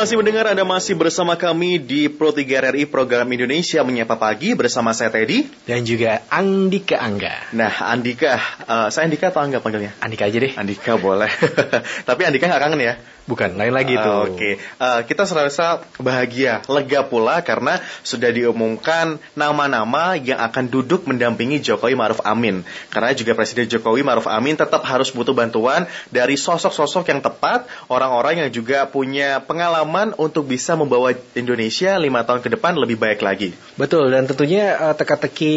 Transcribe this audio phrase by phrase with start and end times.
[0.00, 4.96] kasih mendengar Anda masih bersama kami di Pro 3 RRI program Indonesia Menyapa Pagi bersama
[4.96, 7.52] saya Teddy dan juga Andika Angga.
[7.52, 9.92] Nah, Andika, uh, saya Andika atau Angga panggilnya?
[10.00, 10.56] Andika aja deh.
[10.56, 11.28] Andika boleh.
[12.08, 12.96] Tapi Andika nggak kangen ya?
[13.28, 14.16] Bukan, lain lagi Uh, tuh.
[14.32, 14.50] Oke,
[14.80, 21.92] Uh, kita serasa bahagia, lega pula karena sudah diumumkan nama-nama yang akan duduk mendampingi Jokowi
[21.92, 22.64] Maruf Amin.
[22.88, 28.48] Karena juga Presiden Jokowi Maruf Amin tetap harus butuh bantuan dari sosok-sosok yang tepat, orang-orang
[28.48, 33.50] yang juga punya pengalaman untuk bisa membawa Indonesia lima tahun ke depan lebih baik lagi.
[33.74, 35.54] Betul, dan tentunya uh, teka-teki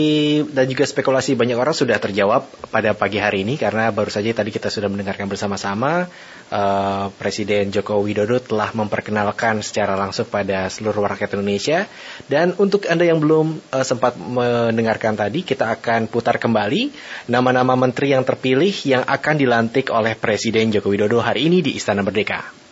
[0.49, 4.49] dan juga spekulasi banyak orang sudah terjawab pada pagi hari ini karena baru saja tadi
[4.49, 6.09] kita sudah mendengarkan bersama-sama
[6.53, 11.85] uh, Presiden Joko Widodo telah memperkenalkan secara langsung pada seluruh rakyat Indonesia.
[12.29, 16.93] Dan untuk Anda yang belum uh, sempat mendengarkan tadi, kita akan putar kembali
[17.29, 22.05] nama-nama menteri yang terpilih yang akan dilantik oleh Presiden Joko Widodo hari ini di Istana
[22.05, 22.62] Merdeka.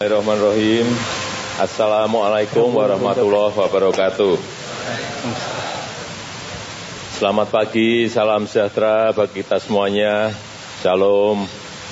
[0.00, 0.88] Bismillahirrahmanirrahim.
[1.60, 4.32] Assalamualaikum warahmatullahi wabarakatuh.
[7.20, 10.32] Selamat pagi, salam sejahtera bagi kita semuanya.
[10.80, 11.44] Shalom,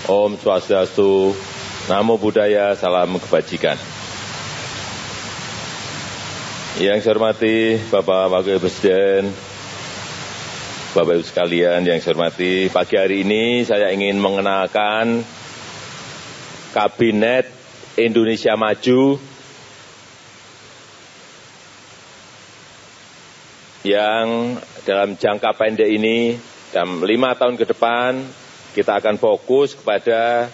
[0.09, 1.37] Om Swastiastu,
[1.93, 3.77] Namo Buddhaya, salam kebajikan.
[6.81, 9.29] Yang saya hormati Bapak Wakil Presiden,
[10.97, 15.29] Bapak Ibu sekalian yang saya hormati, pagi hari ini saya ingin mengenalkan
[16.73, 17.58] Kabinet
[17.99, 19.19] Indonesia Maju
[23.87, 26.39] yang dalam jangka pendek ini,
[26.75, 28.23] dalam lima tahun ke depan,
[28.75, 30.51] kita akan fokus kepada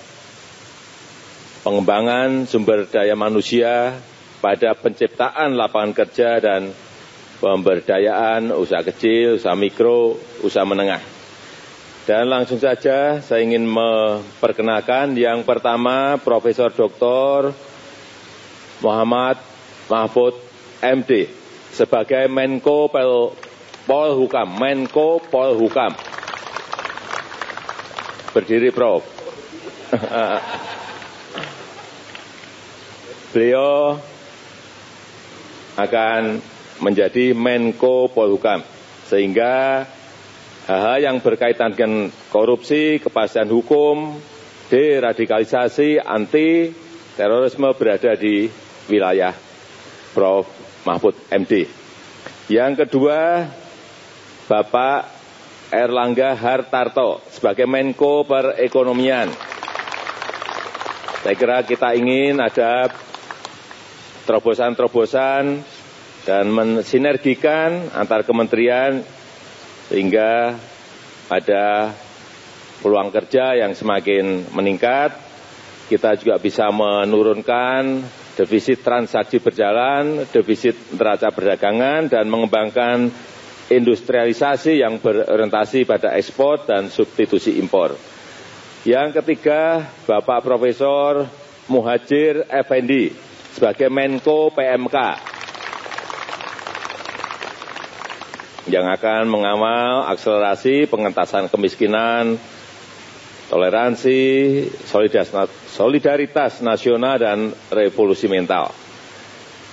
[1.64, 3.96] pengembangan sumber daya manusia
[4.44, 6.68] pada penciptaan lapangan kerja dan
[7.40, 11.13] pemberdayaan usaha kecil, usaha mikro, usaha menengah.
[12.04, 17.56] Dan langsung saja saya ingin memperkenalkan yang pertama Profesor Dr.
[18.84, 19.40] Muhammad
[19.88, 20.36] Mahfud
[20.84, 21.32] MD
[21.72, 22.92] sebagai Menko
[23.88, 25.96] Polhukam, Menko Polhukam.
[28.36, 29.00] Berdiri Prof.
[33.32, 33.96] Beliau
[35.80, 36.36] akan
[36.84, 38.60] menjadi Menko Polhukam
[39.08, 39.88] sehingga
[40.64, 44.16] hal-hal yang berkaitan dengan korupsi, kepastian hukum,
[44.72, 46.72] deradikalisasi, anti
[47.14, 48.48] terorisme berada di
[48.88, 49.32] wilayah
[50.14, 50.64] Prof.
[50.84, 51.64] Mahfud MD.
[52.52, 53.48] Yang kedua,
[54.44, 55.08] Bapak
[55.72, 59.32] Erlangga Hartarto sebagai Menko Perekonomian.
[61.24, 62.92] Saya kira kita ingin ada
[64.28, 65.64] terobosan-terobosan
[66.28, 69.00] dan mensinergikan antar kementerian
[69.88, 70.56] sehingga
[71.28, 71.92] ada
[72.80, 75.16] peluang kerja yang semakin meningkat.
[75.84, 78.00] Kita juga bisa menurunkan
[78.40, 83.12] defisit transaksi berjalan, defisit neraca perdagangan, dan mengembangkan
[83.68, 87.96] industrialisasi yang berorientasi pada ekspor dan substitusi impor.
[88.84, 91.24] Yang ketiga, Bapak Profesor
[91.72, 93.12] Muhajir Effendi
[93.56, 94.96] sebagai Menko PMK
[98.64, 102.40] yang akan mengawal akselerasi pengentasan kemiskinan,
[103.52, 104.20] toleransi,
[105.68, 108.72] solidaritas nasional, dan revolusi mental.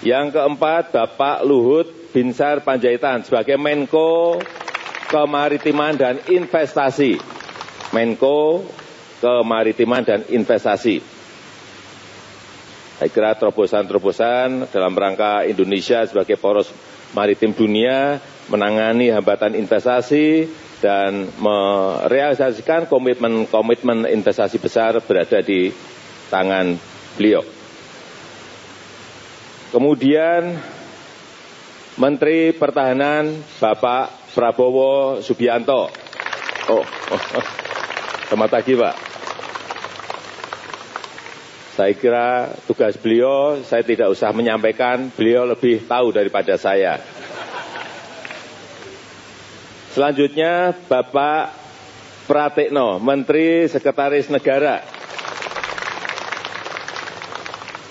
[0.04, 4.42] Yang keempat, Bapak Luhut Binsar Panjaitan sebagai Menko
[5.08, 7.16] Kemaritiman dan Investasi.
[7.96, 8.66] Menko
[9.24, 11.00] Kemaritiman dan Investasi.
[13.02, 16.70] Saya kira terobosan-terobosan dalam rangka Indonesia sebagai poros
[17.18, 20.52] maritim dunia menangani hambatan investasi
[20.84, 25.72] dan merealisasikan komitmen-komitmen investasi besar berada di
[26.28, 26.76] tangan
[27.16, 27.48] beliau.
[29.72, 30.60] Kemudian
[31.96, 35.88] Menteri Pertahanan Bapak Prabowo Subianto.
[36.68, 36.84] Oh, oh,
[37.40, 37.48] oh.
[38.28, 38.96] selamat pagi Pak.
[41.72, 47.00] Saya kira tugas beliau saya tidak usah menyampaikan, beliau lebih tahu daripada saya.
[49.92, 51.52] Selanjutnya Bapak
[52.24, 54.80] Pratikno, Menteri Sekretaris Negara.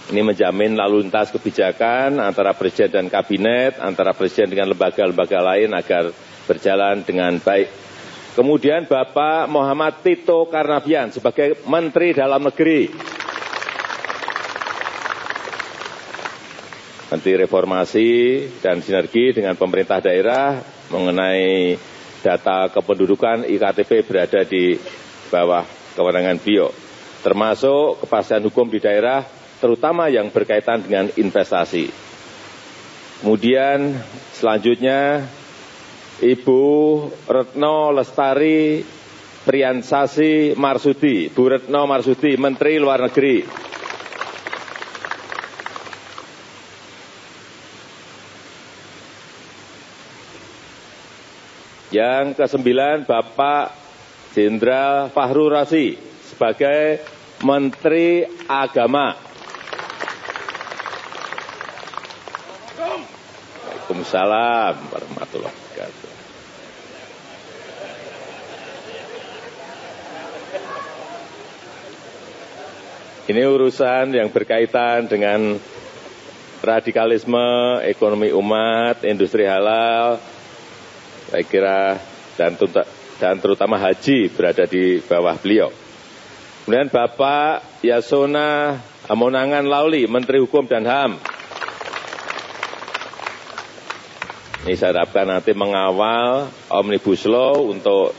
[0.08, 6.08] Ini menjamin lalu lintas kebijakan antara Presiden dan Kabinet, antara Presiden dengan lembaga-lembaga lain agar
[6.49, 7.69] berjalan dengan baik.
[8.32, 12.88] Kemudian Bapak Muhammad Tito Karnavian sebagai Menteri Dalam Negeri.
[17.12, 18.11] Menteri Reformasi
[18.64, 21.78] dan Sinergi dengan pemerintah daerah mengenai
[22.20, 24.76] data kependudukan IKTP berada di
[25.32, 25.64] bawah
[25.96, 26.69] kewenangan beliau.
[27.20, 29.25] Termasuk kepastian hukum di daerah
[29.60, 31.88] terutama yang berkaitan dengan investasi.
[33.20, 34.00] Kemudian
[34.32, 35.28] selanjutnya
[36.20, 36.62] Ibu
[37.28, 38.81] Retno Lestari
[39.40, 43.69] Priyansasi Marsudi, Bu Retno Marsudi, Menteri Luar Negeri.
[51.90, 53.75] Yang kesembilan Bapak
[54.31, 57.02] Jenderal Fahru Rasi sebagai
[57.42, 59.19] Menteri Agama.
[63.90, 66.10] Waalaikumsalam warahmatullahi wabarakatuh.
[73.34, 75.58] Ini urusan yang berkaitan dengan
[76.62, 80.22] radikalisme, ekonomi umat, industri halal,
[81.30, 81.78] saya kira
[82.34, 82.58] dan,
[83.22, 85.70] dan terutama haji berada di bawah beliau.
[86.66, 91.18] Kemudian Bapak Yasona Amonangan Lauli, Menteri Hukum dan HAM.
[94.60, 98.12] Ini saya harapkan nanti mengawal Omnibus Law untuk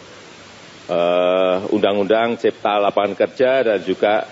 [0.89, 4.25] eh, undang-undang cipta lapangan kerja dan juga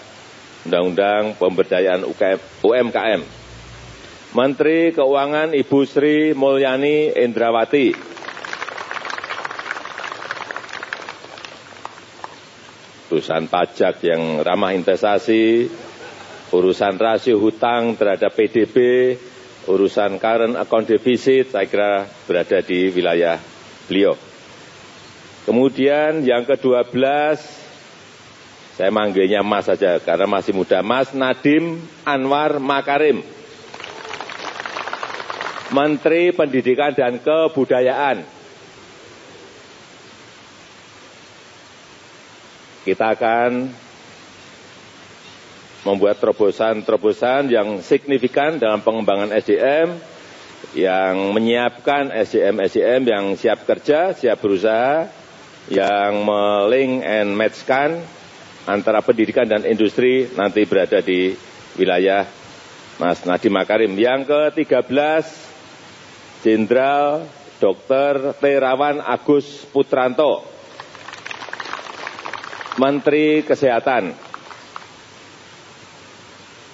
[0.66, 2.04] undang-undang pemberdayaan
[2.66, 3.22] UMKM.
[4.30, 8.19] Menteri Keuangan Ibu Sri Mulyani Indrawati.
[13.10, 15.66] Urusan pajak yang ramah investasi,
[16.54, 18.78] urusan rasio hutang terhadap PDB,
[19.66, 23.42] urusan current account deficit, saya kira berada di wilayah
[23.90, 24.14] beliau.
[25.50, 26.94] Kemudian yang ke-12,
[28.78, 33.26] saya manggilnya Mas saja karena masih muda, Mas Nadim Anwar Makarim.
[35.70, 38.39] Menteri Pendidikan dan Kebudayaan.
[42.88, 43.72] Kita akan
[45.88, 49.96] membuat terobosan-terobosan yang signifikan dalam pengembangan SDM,
[50.76, 55.08] yang menyiapkan SDM-SDM yang siap kerja, siap berusaha,
[55.72, 58.04] yang melink and matchkan
[58.68, 61.34] antara pendidikan dan industri nanti berada di
[61.80, 62.28] wilayah
[63.00, 63.94] Mas Nadiem Makarim.
[63.96, 65.26] Yang ke-13,
[66.44, 67.24] Jenderal
[67.60, 68.36] Dr.
[68.40, 70.44] Terawan Agus Putranto,
[72.80, 74.16] Menteri Kesehatan.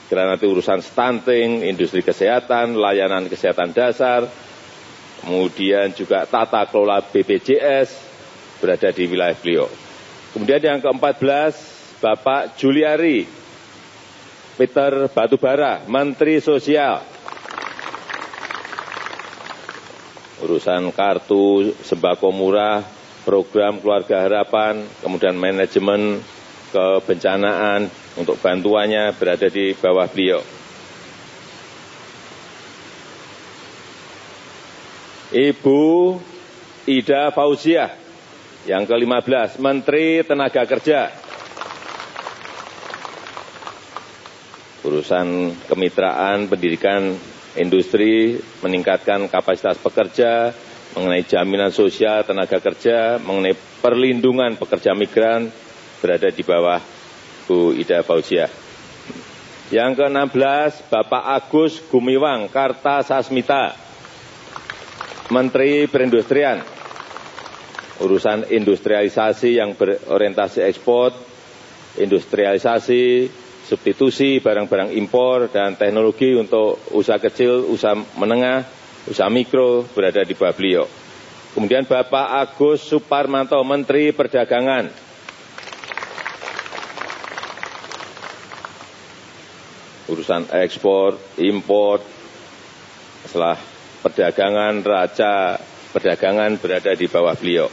[0.05, 4.29] Karena nanti urusan stunting, industri kesehatan, layanan kesehatan dasar,
[5.25, 7.89] kemudian juga tata kelola BPJS
[8.61, 9.65] berada di wilayah beliau.
[10.29, 11.53] Kemudian yang ke-14,
[12.05, 13.25] Bapak Juliari
[14.55, 17.03] Peter Batubara, Menteri Sosial.
[20.39, 22.79] Urusan kartu sembako murah,
[23.25, 26.21] program keluarga harapan, kemudian manajemen
[26.69, 30.45] kebencanaan untuk bantuannya berada di bawah beliau.
[35.33, 35.83] Ibu
[36.85, 37.91] Ida Fauziah
[38.69, 41.09] yang ke-15, Menteri Tenaga Kerja.
[44.85, 47.17] Urusan kemitraan, pendidikan,
[47.57, 50.53] industri, meningkatkan kapasitas pekerja,
[50.95, 53.53] mengenai jaminan sosial tenaga kerja, mengenai
[53.83, 55.51] perlindungan pekerja migran
[55.99, 56.79] berada di bawah
[57.45, 58.47] Bu Ida Fauzia.
[59.69, 63.75] Yang ke-16, Bapak Agus Gumiwang Kartasasmita,
[65.33, 66.61] Menteri Perindustrian.
[67.95, 71.15] Urusan industrialisasi yang berorientasi ekspor,
[71.97, 73.31] industrialisasi,
[73.65, 78.67] substitusi barang-barang impor, dan teknologi untuk usaha kecil, usaha menengah,
[79.05, 80.85] usaha mikro berada di bawah beliau.
[81.55, 84.91] Kemudian Bapak Agus Suparmanto, Menteri Perdagangan.
[90.05, 92.03] Urusan ekspor, impor,
[93.25, 93.57] setelah
[94.05, 95.57] perdagangan, raca
[95.95, 97.71] perdagangan berada di bawah beliau.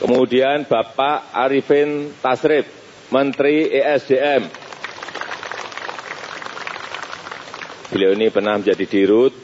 [0.00, 2.68] Kemudian Bapak Arifin Tasrif,
[3.12, 4.59] Menteri ESDM.
[7.90, 9.34] Beliau ini pernah menjadi dirut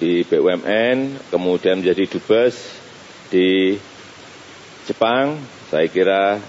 [0.00, 2.56] di BUMN, kemudian menjadi dubes
[3.28, 3.76] di
[4.88, 5.36] Jepang.
[5.68, 6.40] Saya kira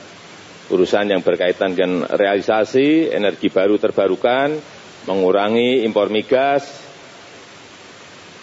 [0.71, 4.55] urusan yang berkaitan dengan realisasi energi baru terbarukan,
[5.03, 6.63] mengurangi impor migas,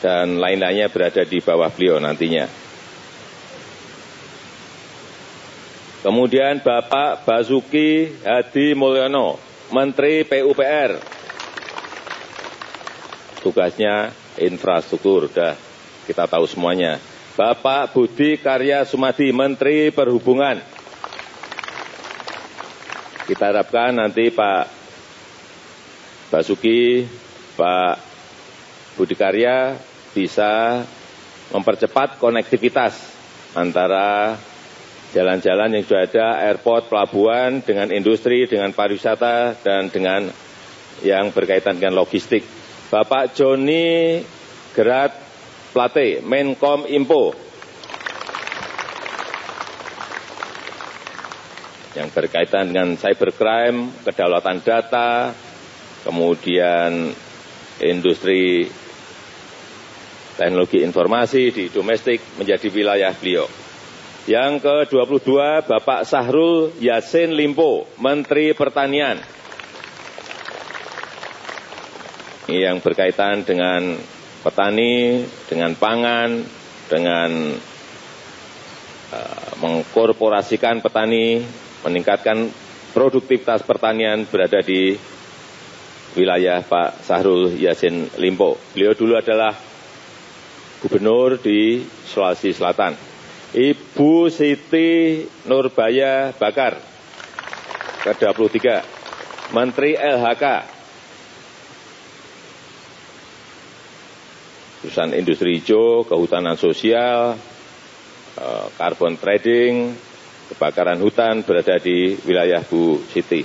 [0.04, 2.44] dan lain-lainnya berada di bawah beliau nantinya.
[6.04, 9.40] Kemudian Bapak Basuki Hadi Mulyono,
[9.72, 11.23] Menteri PUPR
[13.44, 15.52] tugasnya infrastruktur, sudah
[16.08, 16.96] kita tahu semuanya.
[17.36, 20.64] Bapak Budi Karya Sumadi, Menteri Perhubungan.
[23.28, 24.64] Kita harapkan nanti Pak
[26.32, 27.04] Basuki,
[27.58, 27.96] Pak
[28.96, 29.76] Budi Karya
[30.14, 30.84] bisa
[31.50, 32.94] mempercepat konektivitas
[33.58, 34.38] antara
[35.14, 40.26] jalan-jalan yang sudah ada, airport, pelabuhan, dengan industri, dengan pariwisata, dan dengan
[41.02, 42.42] yang berkaitan dengan logistik.
[42.94, 44.22] Bapak Joni
[44.70, 45.10] Gerat
[45.74, 47.34] Plate, Menkom Info,
[51.98, 55.34] yang berkaitan dengan cybercrime, kedaulatan data,
[56.06, 57.10] kemudian
[57.82, 58.70] industri
[60.38, 63.50] teknologi informasi di domestik menjadi wilayah beliau.
[64.30, 69.18] Yang ke-22 Bapak Sahrul Yasin Limpo, Menteri Pertanian.
[69.18, 69.34] Ini
[72.48, 73.96] yang berkaitan dengan
[74.44, 76.44] petani, dengan pangan,
[76.92, 77.30] dengan
[79.12, 81.40] uh, mengkorporasikan petani,
[81.84, 82.52] meningkatkan
[82.92, 84.94] produktivitas pertanian berada di
[86.14, 88.60] wilayah Pak Sahrul Yasin Limpo.
[88.76, 89.56] Beliau dulu adalah
[90.84, 92.92] gubernur di Sulawesi Selatan.
[93.54, 96.74] Ibu Siti Nurbaya Bakar,
[98.02, 98.58] ke-23,
[99.54, 100.73] Menteri LHK,
[104.84, 107.40] urusan industri hijau, kehutanan sosial,
[108.36, 109.96] eh, carbon trading,
[110.52, 113.40] kebakaran hutan berada di wilayah Bu Siti.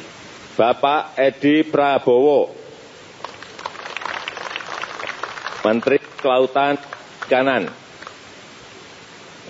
[0.60, 2.52] Bapak Edi Prabowo,
[5.64, 6.76] Menteri Kelautan
[7.32, 7.72] Kanan,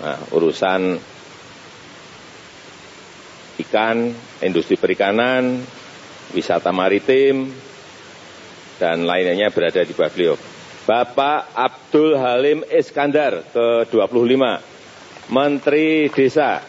[0.00, 0.96] Nah, urusan
[3.60, 3.96] ikan,
[4.40, 5.60] industri perikanan,
[6.32, 7.52] wisata maritim,
[8.80, 10.36] dan lainnya berada di bawah beliau.
[10.88, 14.44] Bapak Abdul Halim Iskandar ke-25,
[15.28, 16.64] Menteri Desa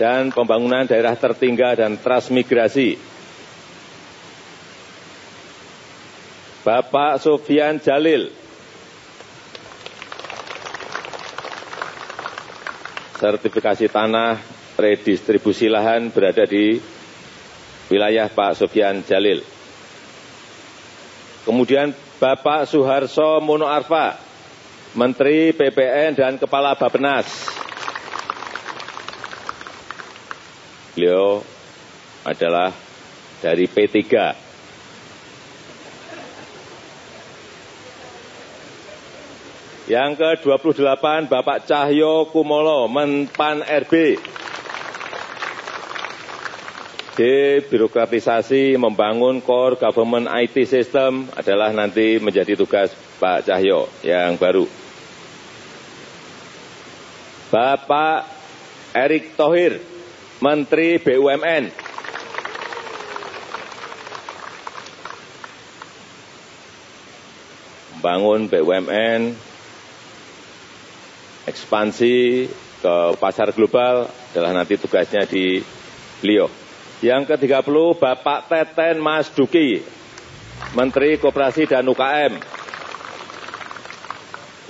[0.00, 2.96] dan Pembangunan Daerah Tertinggal dan Transmigrasi.
[6.64, 8.32] Bapak Sofian Jalil,
[13.22, 14.42] sertifikasi tanah,
[14.74, 16.76] redistribusi lahan berada di
[17.86, 19.46] wilayah Pak Sofian Jalil.
[21.46, 24.16] Kemudian Bapak Suharso Mono Arfa,
[24.96, 27.28] Menteri PPN dan Kepala Bapenas.
[30.96, 31.44] Beliau
[32.24, 32.72] adalah
[33.44, 34.00] dari P3
[39.86, 44.18] Yang ke-28 Bapak Cahyo Kumolo, Menpan RB.
[47.16, 54.68] Debirokratisasi membangun core government IT system adalah nanti menjadi tugas Pak Cahyo yang baru.
[57.48, 58.28] Bapak
[58.92, 59.80] Erick Thohir,
[60.44, 61.72] Menteri BUMN.
[67.96, 69.22] Membangun BUMN
[71.48, 72.44] ekspansi
[72.84, 75.64] ke pasar global adalah nanti tugasnya di
[76.20, 76.65] beliau.
[77.04, 79.84] Yang ke-30 Bapak Teten Mas Duki,
[80.72, 82.40] Menteri Koperasi dan UKM.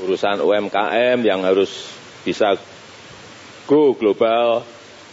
[0.02, 1.86] Urusan UMKM yang harus
[2.26, 2.58] bisa
[3.70, 4.66] go global,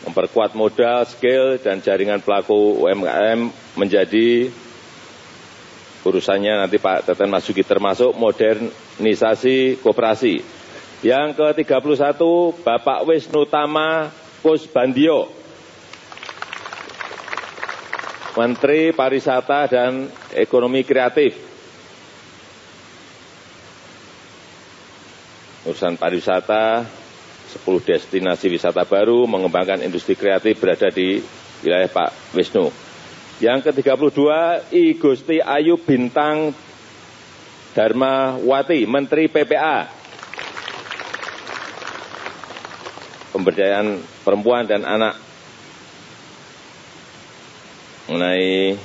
[0.04, 4.50] memperkuat modal, skill, dan jaringan pelaku UMKM menjadi
[6.04, 10.44] urusannya nanti Pak Teten Mas Duki termasuk modernisasi koperasi
[11.04, 12.20] yang ke-31
[12.64, 14.12] Bapak Wisnu Tama
[14.44, 15.32] Kusbandio,
[18.34, 21.38] Menteri Pariwisata dan Ekonomi Kreatif.
[25.64, 31.24] Urusan pariwisata, 10 destinasi wisata baru, mengembangkan industri kreatif berada di
[31.64, 32.68] wilayah Pak Wisnu.
[33.40, 34.20] Yang ke-32,
[34.76, 36.52] I Gusti Ayu Bintang
[37.72, 40.04] Dharmawati, Menteri PPA.
[43.34, 45.18] pemberdayaan perempuan dan anak
[48.08, 48.76] mengenai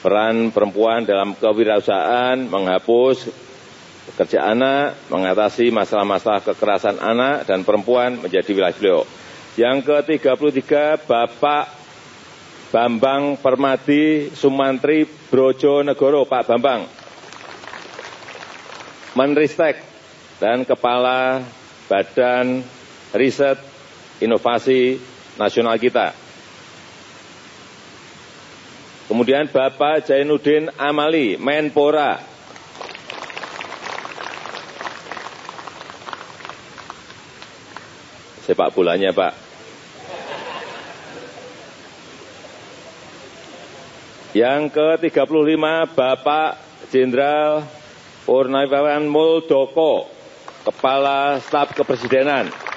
[0.00, 3.28] peran perempuan dalam kewirausahaan, menghapus
[4.10, 9.00] pekerja anak, mengatasi masalah-masalah kekerasan anak dan perempuan menjadi wilayah beliau.
[9.58, 11.66] Yang ke-33, Bapak
[12.70, 16.86] Bambang Permadi Sumantri Brojo Negoro, Pak Bambang.
[19.18, 19.82] Menristek
[20.38, 21.42] dan Kepala
[21.90, 22.62] Badan
[23.10, 23.58] riset,
[24.22, 25.02] inovasi
[25.34, 26.14] nasional kita.
[29.20, 32.24] Kemudian Bapak Jainuddin Amali, Menpora.
[38.48, 39.36] Sepak bolanya Pak.
[44.32, 45.52] Yang ke-35
[45.92, 46.56] Bapak
[46.88, 47.68] Jenderal
[48.24, 50.08] Purnawiawan Muldoko,
[50.64, 52.69] Kepala Staf Kepresidenan.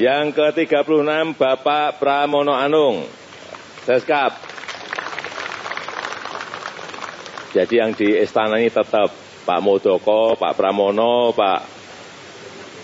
[0.00, 3.04] Yang ke-36 Bapak Pramono Anung,
[3.84, 4.40] Seskap.
[7.52, 9.12] Jadi yang di istana ini tetap
[9.44, 11.60] Pak Muldoko, Pak Pramono, Pak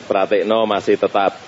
[0.04, 1.40] Pratikno masih tetap.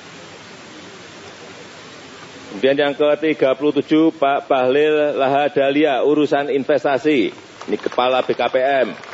[2.51, 7.31] Kemudian yang ke-37 Pak Bahlil Lahadalia, urusan investasi.
[7.69, 9.10] Ini Kepala BKPM.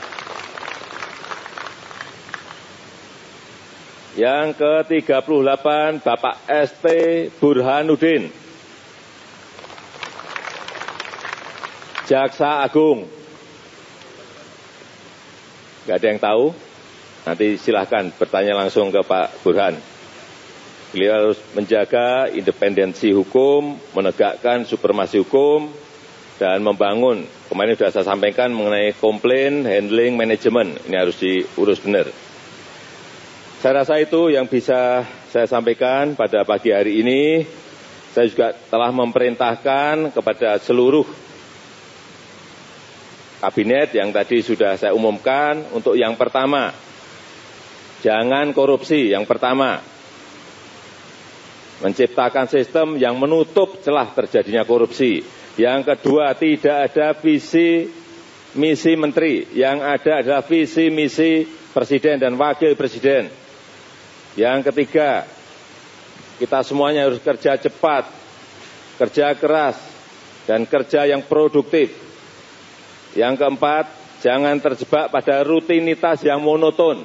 [4.16, 5.66] Yang ke-38
[6.00, 6.84] Bapak ST
[7.36, 8.32] Burhanuddin.
[12.08, 13.04] Jaksa Agung.
[15.84, 16.44] Gak ada yang tahu?
[17.28, 19.76] Nanti silahkan bertanya langsung ke Pak Burhan.
[20.96, 25.68] Beliau harus menjaga independensi hukum, menegakkan supremasi hukum,
[26.40, 27.28] dan membangun.
[27.52, 30.80] Kemarin sudah saya sampaikan mengenai komplain, handling, manajemen.
[30.88, 32.08] Ini harus diurus benar.
[33.66, 37.42] Saya rasa itu yang bisa saya sampaikan pada pagi hari ini.
[38.14, 41.02] Saya juga telah memerintahkan kepada seluruh
[43.42, 46.70] kabinet yang tadi sudah saya umumkan untuk yang pertama,
[48.06, 49.10] jangan korupsi.
[49.10, 49.82] Yang pertama,
[51.82, 55.26] menciptakan sistem yang menutup celah terjadinya korupsi.
[55.58, 57.90] Yang kedua, tidak ada visi
[58.54, 61.42] misi menteri, yang ada adalah visi misi
[61.74, 63.45] presiden dan wakil presiden.
[64.36, 65.24] Yang ketiga,
[66.36, 68.04] kita semuanya harus kerja cepat,
[69.00, 69.80] kerja keras,
[70.44, 71.96] dan kerja yang produktif.
[73.16, 73.88] Yang keempat,
[74.20, 77.00] jangan terjebak pada rutinitas yang monoton.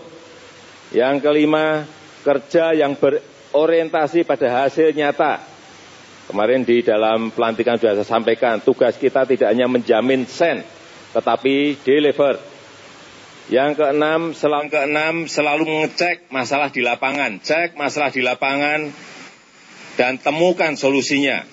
[0.91, 1.87] Yang kelima,
[2.27, 5.39] kerja yang berorientasi pada hasil nyata.
[6.27, 10.67] Kemarin di dalam pelantikan sudah saya sampaikan, tugas kita tidak hanya menjamin sen,
[11.15, 12.50] tetapi deliver
[13.49, 18.93] yang keenam, selang keenam selalu mengecek masalah di lapangan, cek masalah di lapangan
[19.97, 21.47] dan temukan solusinya.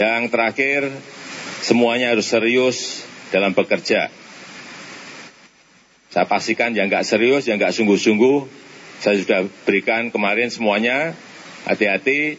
[0.00, 0.82] Yang terakhir,
[1.60, 4.08] semuanya harus serius dalam bekerja.
[6.10, 8.46] Saya pastikan yang nggak serius, yang nggak sungguh-sungguh,
[9.02, 11.12] saya sudah berikan kemarin semuanya,
[11.66, 12.38] hati-hati,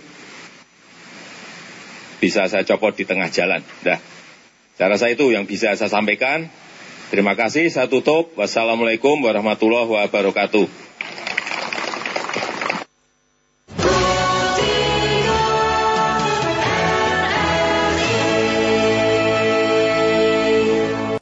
[2.20, 3.62] bisa saya copot di tengah jalan.
[3.84, 4.00] Dah.
[4.76, 6.48] Saya rasa itu yang bisa saya sampaikan.
[7.14, 8.34] Terima kasih, saya tutup.
[8.34, 10.85] Wassalamualaikum warahmatullahi wabarakatuh.